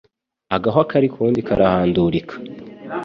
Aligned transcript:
Agahwa 0.55 0.83
kari 0.89 1.07
k'uwundi 1.13 1.39
karahandurika. 1.47 2.33